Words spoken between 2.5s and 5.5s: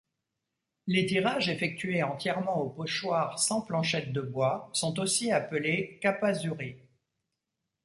au pochoir sans planchettes de bois sont aussi